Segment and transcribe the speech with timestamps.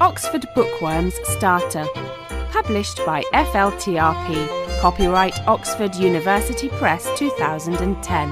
[0.00, 1.86] Oxford Bookworms Starter.
[2.50, 4.80] Published by FLTRP.
[4.80, 8.28] Copyright Oxford University Press 2010.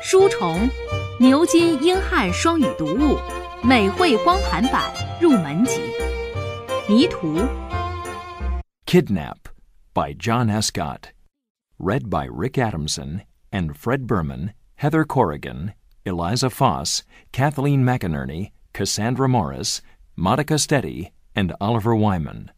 [0.00, 0.70] 书虫，
[1.18, 3.18] 牛津英汉双语读物，
[3.64, 4.82] 美绘光盘版
[5.20, 5.80] 入门级。
[6.88, 7.36] 谜图。
[8.86, 9.36] Kidnap
[9.92, 11.10] by John Escott.
[11.78, 15.72] Read by Rick Adamson and Fred Berman, Heather Corrigan,
[16.04, 17.02] Eliza Foss,
[17.32, 19.82] Kathleen McInerney, Cassandra Morris,
[20.16, 22.50] Monica Steady, and Oliver Wyman.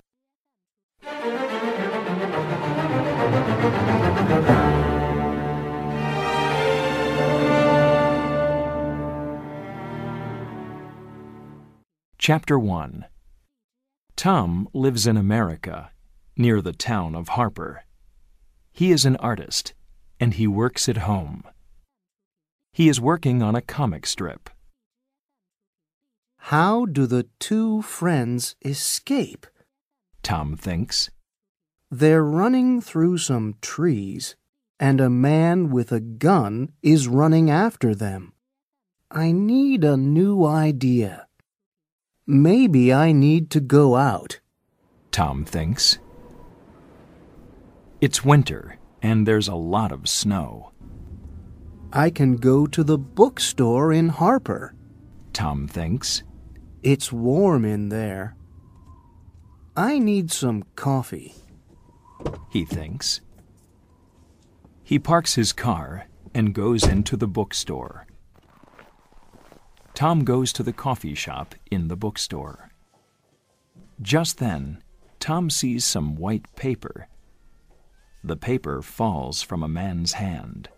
[12.19, 13.06] Chapter 1
[14.15, 15.91] Tom lives in America,
[16.37, 17.84] near the town of Harper.
[18.70, 19.75] He is an artist,
[20.20, 21.42] and he works at home.
[22.73, 24.48] He is working on a comic strip.
[26.46, 29.47] How do the two friends escape?
[30.22, 31.08] Tom thinks.
[31.89, 34.34] They're running through some trees,
[34.78, 38.33] and a man with a gun is running after them.
[39.08, 41.28] I need a new idea.
[42.27, 44.41] Maybe I need to go out.
[45.12, 45.98] Tom thinks.
[48.00, 50.72] It's winter, and there's a lot of snow.
[51.92, 54.74] I can go to the bookstore in Harper.
[55.33, 56.24] Tom thinks.
[56.83, 58.36] It's warm in there.
[59.77, 61.34] I need some coffee.
[62.50, 63.20] He thinks.
[64.83, 68.06] He parks his car and goes into the bookstore.
[69.94, 72.70] Tom goes to the coffee shop in the bookstore.
[74.00, 74.83] Just then,
[75.20, 77.06] Tom sees some white paper.
[78.24, 80.69] The paper falls from a man's hand.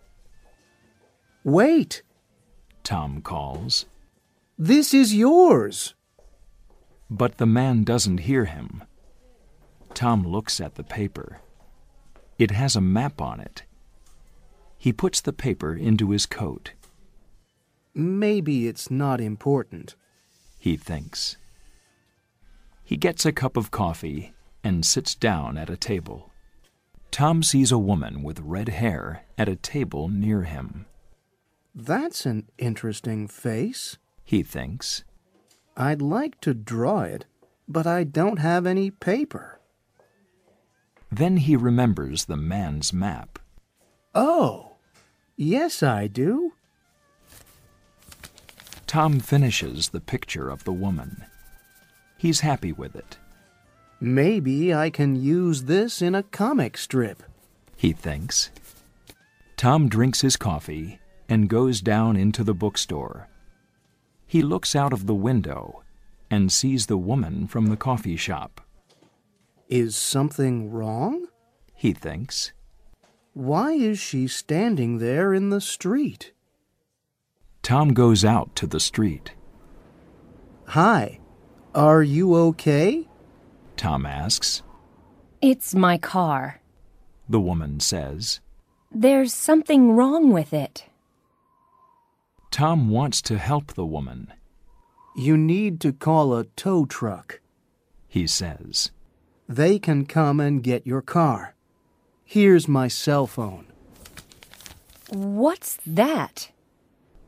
[1.44, 2.02] Wait,
[2.82, 3.86] Tom calls,
[4.58, 5.94] this is yours.
[7.10, 8.82] but the man doesn't hear him.
[9.94, 11.40] Tom looks at the paper.
[12.38, 13.62] It has a map on it.
[14.78, 16.72] He puts the paper into his coat.
[17.94, 19.94] Maybe it's not important.
[20.58, 21.36] he thinks.
[22.82, 24.32] He gets a cup of coffee
[24.64, 26.32] and sits down at a table.
[27.10, 30.86] Tom sees a woman with red hair at a table near him.
[31.74, 33.98] That's an interesting face.
[34.24, 35.04] He thinks.
[35.76, 37.26] I'd like to draw it,
[37.68, 39.60] but I don't have any paper.
[41.10, 43.38] Then he remembers the man's map.
[44.14, 44.72] Oh,
[45.36, 46.52] yes, I do.
[48.86, 51.24] Tom finishes the picture of the woman.
[52.16, 53.18] He's happy with it.
[54.00, 57.22] Maybe I can use this in a comic strip.
[57.76, 58.50] he thinks.
[59.56, 60.98] Tom drinks his coffee
[61.28, 63.28] and goes down into the bookstore.
[64.34, 65.84] He looks out of the window
[66.28, 68.60] and sees the woman from the coffee shop.
[69.68, 71.28] Is something wrong?
[71.72, 72.50] He thinks.
[73.32, 76.32] Why is she standing there in the street?
[77.62, 79.34] Tom goes out to the street.
[80.66, 81.20] Hi,
[81.72, 83.06] are you okay?
[83.76, 84.64] Tom asks.
[85.42, 86.60] It's my car.
[87.28, 88.40] The woman says.
[88.90, 90.86] There's something wrong with it.
[92.54, 94.32] Tom wants to help the woman.
[95.16, 97.40] You need to call a tow truck.
[98.06, 98.92] He says.
[99.48, 101.56] They can come and get your car.
[102.24, 103.66] Here's my cell phone.
[105.08, 106.52] What's that?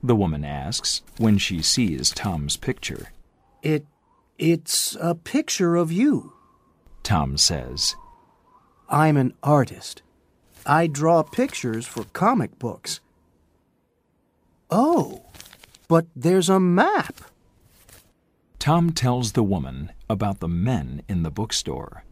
[0.01, 3.09] The woman asks when she sees Tom's picture.
[3.65, 3.85] It
[4.39, 6.35] it's a picture of you.
[7.03, 7.97] Tom says.
[8.89, 10.03] I'm an artist.
[10.65, 13.01] I draw pictures for comic books.
[14.71, 15.23] Oh,
[15.89, 17.15] but there's a map.
[18.59, 22.03] Tom tells the woman about the men in the bookstore.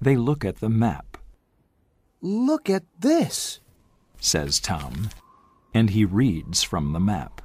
[0.00, 1.16] They look at the map,
[2.20, 3.60] Look at this.
[4.20, 5.10] says Tom,
[5.72, 7.40] and he reads from the map.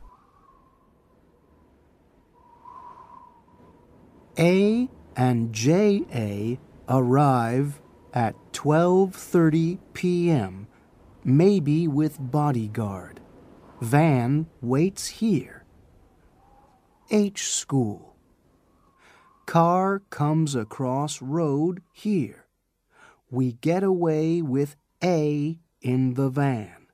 [4.38, 6.57] A and JA
[6.89, 7.80] arrive
[8.13, 10.68] at 12:30 p.m.
[11.24, 13.19] maybe with bodyguard.
[13.83, 15.65] Van waits here.
[17.12, 18.15] H school.
[19.45, 22.45] Car comes across road here.
[23.30, 26.88] We get away with A in the van.